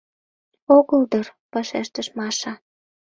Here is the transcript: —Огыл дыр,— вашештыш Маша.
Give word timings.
—Огыл 0.77 1.01
дыр,— 1.11 1.27
вашештыш 1.53 2.07
Маша. 2.17 2.53